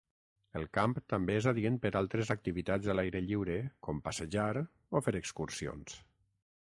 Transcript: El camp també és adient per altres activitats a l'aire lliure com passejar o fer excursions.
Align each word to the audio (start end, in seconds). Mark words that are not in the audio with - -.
El 0.59 0.63
camp 0.77 0.95
també 1.13 1.33
és 1.41 1.47
adient 1.51 1.75
per 1.83 1.91
altres 1.99 2.31
activitats 2.35 2.89
a 2.93 2.95
l'aire 2.97 3.21
lliure 3.27 3.57
com 3.89 4.01
passejar 4.09 4.49
o 4.61 5.03
fer 5.09 5.15
excursions. 5.21 5.99